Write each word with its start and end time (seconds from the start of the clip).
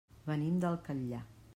Venim 0.29 0.57
del 0.65 0.79
Catllar. 0.89 1.23